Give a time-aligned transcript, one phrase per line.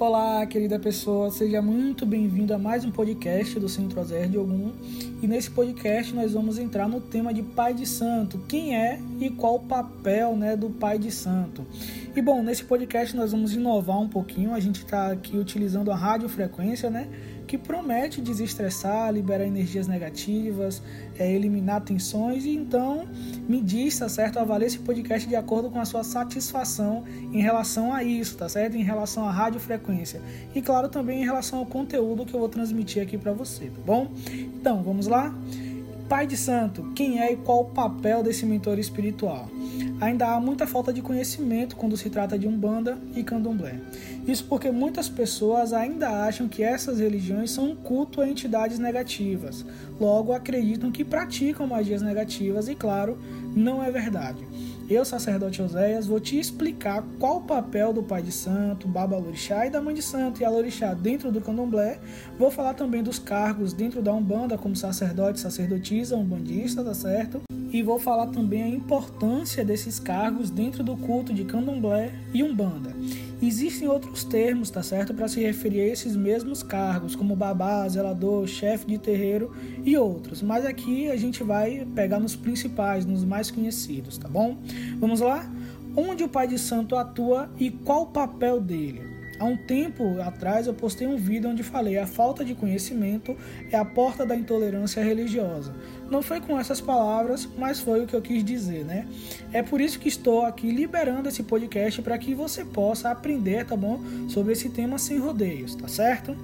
[0.00, 4.72] Olá, querida pessoa, seja muito bem-vindo a mais um podcast do Centro Azer de Ogum.
[5.20, 8.38] E nesse podcast nós vamos entrar no tema de Pai de Santo.
[8.48, 11.66] Quem é e qual o papel né, do Pai de Santo?
[12.16, 14.54] E bom, nesse podcast nós vamos inovar um pouquinho.
[14.54, 17.06] A gente está aqui utilizando a radiofrequência, né?
[17.50, 20.80] que promete desestressar, liberar energias negativas,
[21.18, 23.08] é, eliminar tensões e então
[23.48, 24.38] me diz, tá certo?
[24.38, 28.76] Avalie esse podcast de acordo com a sua satisfação em relação a isso, tá certo?
[28.76, 29.89] Em relação à radiofrequência
[30.54, 33.80] e claro também em relação ao conteúdo que eu vou transmitir aqui para você, tá
[33.84, 34.10] bom?
[34.30, 35.34] Então, vamos lá?
[36.10, 39.48] Pai de Santo, quem é e qual o papel desse mentor espiritual?
[40.00, 43.78] Ainda há muita falta de conhecimento quando se trata de Umbanda e Candomblé.
[44.26, 49.64] Isso porque muitas pessoas ainda acham que essas religiões são um culto a entidades negativas,
[50.00, 53.16] logo acreditam que praticam magias negativas e, claro,
[53.54, 54.44] não é verdade.
[54.90, 59.64] Eu, sacerdote Oséias, vou te explicar qual o papel do pai de santo, Baba Lorixá
[59.64, 62.00] e da mãe de santo e a Lorixá dentro do candomblé.
[62.36, 67.40] Vou falar também dos cargos dentro da Umbanda, como sacerdote, sacerdotisa, umbandista, tá certo?
[67.72, 72.92] E vou falar também a importância desses cargos dentro do culto de candomblé e umbanda.
[73.42, 78.46] Existem outros termos, tá certo, para se referir a esses mesmos cargos, como babá, zelador,
[78.46, 80.42] chefe de terreiro e outros.
[80.42, 84.58] Mas aqui a gente vai pegar nos principais, nos mais conhecidos, tá bom?
[84.98, 85.50] Vamos lá?
[85.96, 89.09] Onde o pai de santo atua e qual o papel dele?
[89.40, 93.34] Há um tempo atrás eu postei um vídeo onde falei a falta de conhecimento
[93.72, 95.74] é a porta da intolerância religiosa.
[96.10, 99.08] Não foi com essas palavras, mas foi o que eu quis dizer, né?
[99.50, 103.74] É por isso que estou aqui liberando esse podcast para que você possa aprender, tá
[103.74, 103.98] bom?
[104.28, 106.36] Sobre esse tema sem rodeios, tá certo?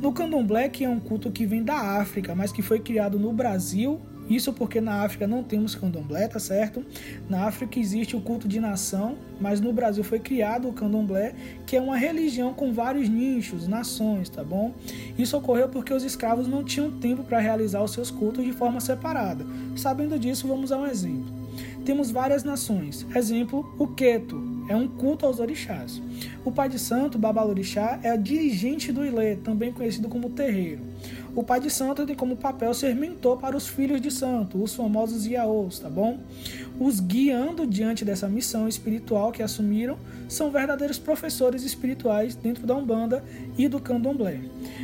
[0.00, 3.30] No Candomblé, que é um culto que vem da África, mas que foi criado no
[3.30, 6.84] Brasil isso porque na África não temos candomblé, tá certo?
[7.28, 11.34] Na África existe o culto de nação, mas no Brasil foi criado o candomblé,
[11.66, 14.74] que é uma religião com vários nichos, nações, tá bom?
[15.18, 18.80] Isso ocorreu porque os escravos não tinham tempo para realizar os seus cultos de forma
[18.80, 19.46] separada.
[19.76, 21.38] Sabendo disso, vamos a um exemplo.
[21.84, 23.06] Temos várias nações.
[23.14, 26.02] Exemplo, o Queto, é um culto aos orixás.
[26.44, 30.82] O pai de santo, Babalorixá, é dirigente do Ilê, também conhecido como terreiro.
[31.34, 34.74] O pai de santo tem como papel ser mentor para os filhos de santo, os
[34.74, 36.18] famosos Iaôs, tá bom?
[36.80, 39.96] Os guiando diante dessa missão espiritual que assumiram
[40.28, 43.24] são verdadeiros professores espirituais dentro da Umbanda
[43.56, 44.40] e do Candomblé.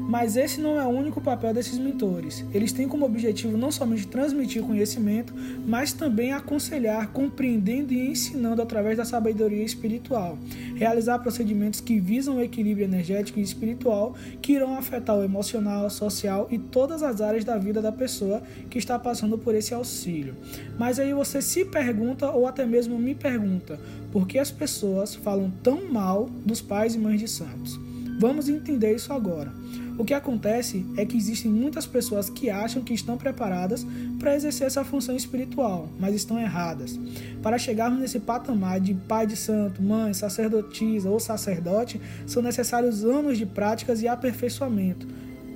[0.00, 2.44] Mas esse não é o único papel desses mentores.
[2.52, 5.34] Eles têm como objetivo não somente transmitir conhecimento,
[5.66, 10.38] mas também aconselhar, compreendendo e ensinando através da sabedoria espiritual.
[10.74, 16.46] Realizar procedimentos que visam o equilíbrio energético e espiritual que irão afetar o emocional, social
[16.50, 20.34] e todas as áreas da vida da pessoa que está passando por esse auxílio.
[20.78, 23.78] Mas aí você se pergunta ou até mesmo me pergunta
[24.12, 27.78] por que as pessoas falam tão mal dos pais e mães de santos.
[28.18, 29.52] Vamos entender isso agora.
[29.98, 33.86] O que acontece é que existem muitas pessoas que acham que estão preparadas
[34.18, 36.98] para exercer essa função espiritual, mas estão erradas.
[37.42, 43.38] Para chegarmos nesse patamar de pai de santo, mãe, sacerdotisa ou sacerdote, são necessários anos
[43.38, 45.06] de práticas e aperfeiçoamento.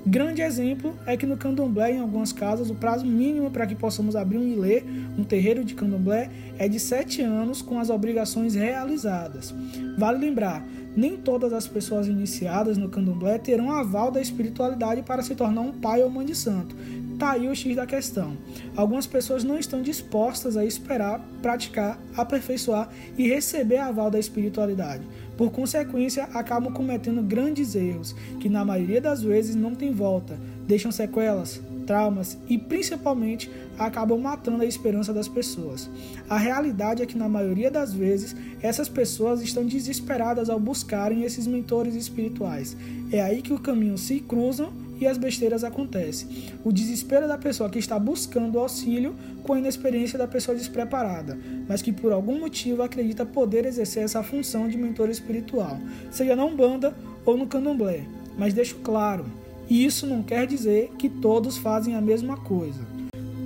[0.06, 4.16] Grande exemplo é que no candomblé, em algumas casas, o prazo mínimo para que possamos
[4.16, 4.82] abrir um ilê,
[5.18, 9.54] um terreiro de candomblé, é de 7 anos com as obrigações realizadas.
[9.98, 10.66] Vale lembrar,
[10.96, 15.72] nem todas as pessoas iniciadas no candomblé terão aval da espiritualidade para se tornar um
[15.72, 16.74] pai ou mãe de santo.
[17.20, 18.34] Tá aí o X da questão.
[18.74, 22.88] Algumas pessoas não estão dispostas a esperar, praticar, aperfeiçoar
[23.18, 25.06] e receber aval da espiritualidade.
[25.36, 30.90] Por consequência, acabam cometendo grandes erros, que na maioria das vezes não tem volta, deixam
[30.90, 35.90] sequelas, traumas e principalmente acabam matando a esperança das pessoas.
[36.26, 41.46] A realidade é que na maioria das vezes essas pessoas estão desesperadas ao buscarem esses
[41.46, 42.74] mentores espirituais.
[43.12, 46.52] É aí que o caminho se cruzam e as besteiras acontecem.
[46.62, 51.80] O desespero da pessoa que está buscando auxílio com a inexperiência da pessoa despreparada, mas
[51.80, 55.78] que por algum motivo acredita poder exercer essa função de mentor espiritual,
[56.10, 56.94] seja na Umbanda
[57.24, 58.04] ou no Candomblé.
[58.38, 59.24] Mas deixo claro,
[59.68, 62.80] isso não quer dizer que todos fazem a mesma coisa.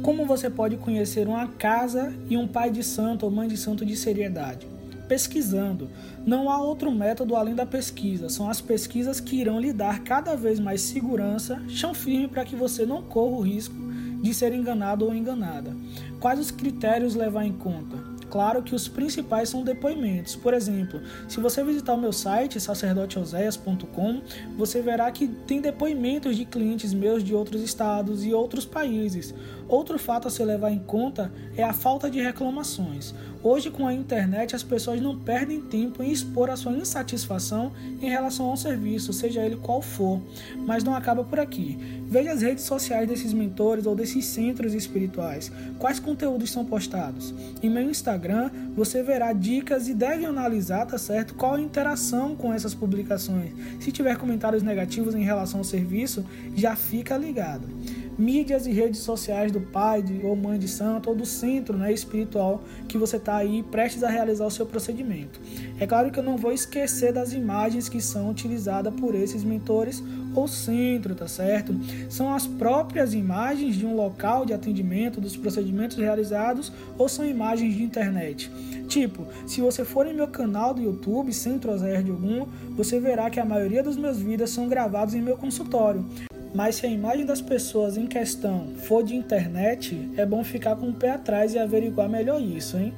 [0.03, 3.87] Como você pode conhecer uma casa e um pai de santo ou mãe de santo
[3.87, 4.74] de seriedade?
[5.09, 5.89] Pesquisando.
[6.27, 8.29] Não há outro método além da pesquisa.
[8.29, 12.56] São as pesquisas que irão lhe dar cada vez mais segurança, chão firme para que
[12.56, 13.75] você não corra o risco
[14.23, 15.77] de ser enganado ou enganada.
[16.19, 18.15] Quais os critérios levar em conta?
[18.35, 20.35] claro que os principais são depoimentos.
[20.35, 24.23] Por exemplo, se você visitar o meu site sacerdoteoséias.com,
[24.56, 29.33] você verá que tem depoimentos de clientes meus de outros estados e outros países.
[29.69, 33.15] Outro fato a se levar em conta é a falta de reclamações.
[33.44, 38.08] Hoje, com a internet, as pessoas não perdem tempo em expor a sua insatisfação em
[38.08, 40.19] relação ao serviço, seja ele qual for.
[40.67, 41.76] Mas não acaba por aqui.
[42.08, 45.52] Veja as redes sociais desses mentores ou desses centros espirituais.
[45.79, 47.35] Quais conteúdos são postados?
[47.62, 51.35] Em meu Instagram, você verá dicas e deve analisar, tá certo?
[51.35, 53.52] Qual a interação com essas publicações.
[53.79, 56.25] Se tiver comentários negativos em relação ao serviço,
[56.56, 57.69] já fica ligado
[58.19, 61.93] mídias e redes sociais do pai de, ou mãe de santo ou do centro né,
[61.93, 65.41] espiritual que você está aí prestes a realizar o seu procedimento.
[65.79, 70.03] É claro que eu não vou esquecer das imagens que são utilizadas por esses mentores
[70.35, 71.75] ou centro, tá certo?
[72.09, 77.75] São as próprias imagens de um local de atendimento, dos procedimentos realizados ou são imagens
[77.75, 78.51] de internet.
[78.89, 83.31] Tipo, se você for em meu canal do YouTube, Centro Oséias de Ogum, você verá
[83.31, 86.05] que a maioria dos meus vídeos são gravados em meu consultório.
[86.55, 90.89] Mas se a imagem das pessoas em questão for de internet, é bom ficar com
[90.89, 92.95] o pé atrás e averiguar melhor isso, hein?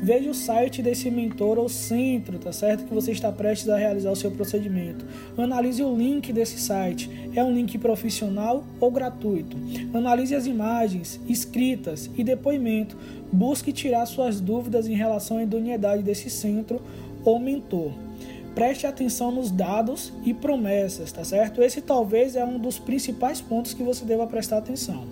[0.00, 2.84] Veja o site desse mentor ou centro, tá certo?
[2.84, 5.04] Que você está prestes a realizar o seu procedimento.
[5.36, 7.10] Analise o link desse site.
[7.34, 9.56] É um link profissional ou gratuito?
[9.92, 12.96] Analise as imagens, escritas e depoimento.
[13.32, 16.80] Busque tirar suas dúvidas em relação à idoneidade desse centro
[17.24, 17.92] ou mentor
[18.54, 21.62] preste atenção nos dados e promessas, tá certo?
[21.62, 25.06] Esse talvez é um dos principais pontos que você deva prestar atenção.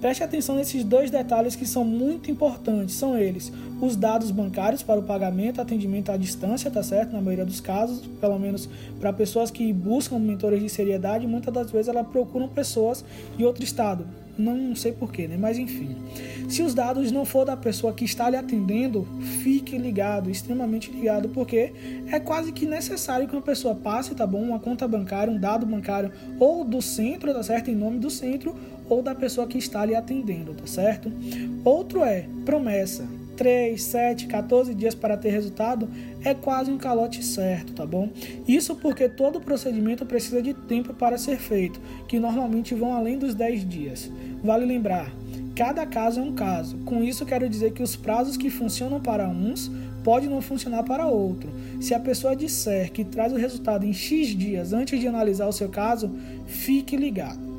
[0.00, 2.94] Preste atenção nesses dois detalhes que são muito importantes.
[2.94, 3.50] São eles:
[3.80, 7.12] os dados bancários para o pagamento, atendimento à distância, tá certo?
[7.12, 8.68] Na maioria dos casos, pelo menos
[9.00, 13.04] para pessoas que buscam mentores de seriedade, muitas das vezes elas procuram pessoas
[13.36, 14.06] de outro estado,
[14.38, 15.36] não sei porquê, né?
[15.36, 15.96] Mas enfim.
[16.48, 19.06] Se os dados não for da pessoa que está lhe atendendo,
[19.42, 21.72] fique ligado, extremamente ligado, porque
[22.10, 24.42] é quase que necessário que uma pessoa passe, tá bom?
[24.42, 27.70] Uma conta bancária, um dado bancário, ou do centro, tá certo?
[27.70, 28.54] Em nome do centro,
[28.88, 31.10] ou da pessoa que está lhe atendendo, tá certo?
[31.64, 33.06] Outro é promessa.
[33.36, 35.88] 3, 7, 14 dias para ter resultado
[36.24, 38.08] é quase um calote certo, tá bom?
[38.48, 43.34] Isso porque todo procedimento precisa de tempo para ser feito, que normalmente vão além dos
[43.34, 44.10] 10 dias.
[44.42, 45.12] Vale lembrar,
[45.54, 46.78] cada caso é um caso.
[46.78, 49.70] Com isso quero dizer que os prazos que funcionam para uns
[50.02, 51.50] pode não funcionar para outro.
[51.80, 55.52] Se a pessoa disser que traz o resultado em X dias antes de analisar o
[55.52, 56.10] seu caso,
[56.46, 57.55] fique ligado.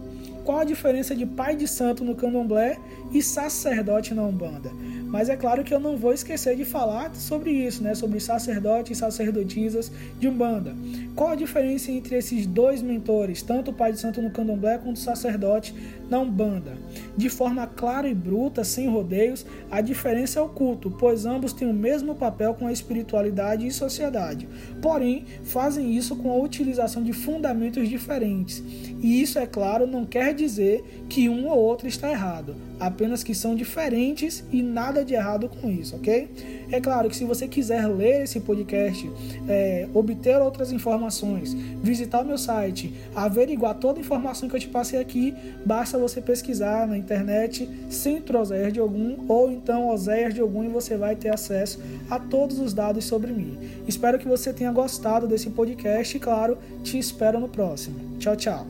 [0.47, 2.77] Qual a diferença de pai de santo no candomblé
[3.11, 4.71] e sacerdote na Umbanda?
[5.07, 7.93] Mas é claro que eu não vou esquecer de falar sobre isso, né?
[7.93, 10.73] Sobre sacerdotes e sacerdotisas de Umbanda.
[11.15, 14.95] Qual a diferença entre esses dois mentores, tanto o Pai de Santo no Candomblé quanto
[14.95, 15.75] o sacerdote
[16.09, 16.77] na Umbanda?
[17.15, 21.69] De forma clara e bruta, sem rodeios, a diferença é o culto, pois ambos têm
[21.69, 24.47] o mesmo papel com a espiritualidade e sociedade.
[24.81, 28.63] Porém, fazem isso com a utilização de fundamentos diferentes.
[29.01, 33.35] E isso, é claro, não quer dizer que um ou outro está errado, apenas que
[33.35, 36.29] são diferentes e nada de errado com isso, ok?
[36.71, 39.09] É claro que se você quiser ler esse podcast,
[39.47, 44.67] é, obter outras informações, visitar o meu site, averiguar toda a informação que eu te
[44.67, 45.33] passei aqui,
[45.65, 50.69] basta você pesquisar na internet Centro Oséias de Ogum ou então Oséias de Ogum e
[50.69, 51.79] você vai ter acesso
[52.09, 53.57] a todos os dados sobre mim.
[53.87, 58.17] Espero que você tenha gostado desse podcast e, claro, te espero no próximo.
[58.19, 58.65] Tchau, tchau.